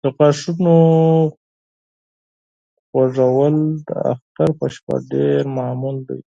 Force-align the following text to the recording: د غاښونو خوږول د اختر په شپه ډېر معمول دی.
د 0.00 0.02
غاښونو 0.16 0.76
خوږول 2.86 3.56
د 3.88 3.90
اختر 4.12 4.48
په 4.58 4.66
شپه 4.74 4.94
ډېر 5.10 5.40
معمول 5.56 5.96
دی. 6.08 6.20